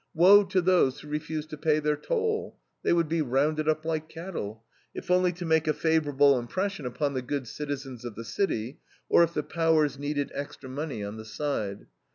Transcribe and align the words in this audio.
Woe 0.15 0.43
to 0.45 0.61
those 0.61 0.99
who 1.01 1.07
refuse 1.09 1.45
to 1.45 1.57
pay 1.59 1.77
their 1.77 1.95
toll; 1.95 2.57
they 2.81 2.91
would 2.91 3.07
be 3.07 3.21
rounded 3.21 3.69
up 3.69 3.85
like 3.85 4.09
cattle, 4.09 4.63
"if 4.95 5.11
only 5.11 5.31
to 5.33 5.45
make 5.45 5.67
a 5.67 5.75
favorable 5.75 6.39
impression 6.39 6.87
upon 6.87 7.13
the 7.13 7.21
good 7.21 7.47
citizens 7.47 8.03
of 8.03 8.15
the 8.15 8.25
city, 8.25 8.79
or 9.09 9.21
if 9.21 9.35
the 9.35 9.43
powers 9.43 9.99
needed 9.99 10.31
extra 10.33 10.71
money 10.71 11.03
on 11.03 11.17
the 11.17 11.25
side. 11.25 11.85